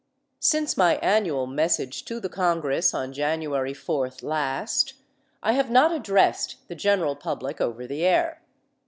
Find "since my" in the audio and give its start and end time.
0.39-0.95